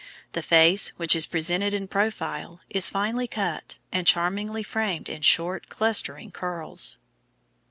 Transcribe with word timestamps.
The 0.31 0.41
face, 0.41 0.87
which 0.97 1.15
is 1.15 1.27
presented 1.27 1.75
in 1.75 1.87
profile, 1.87 2.61
is 2.71 2.89
finely 2.89 3.27
cut, 3.27 3.75
and 3.91 4.07
charmingly 4.07 4.63
framed 4.63 5.09
in 5.09 5.21
short, 5.21 5.69
clustering 5.69 6.31
curls. 6.31 6.97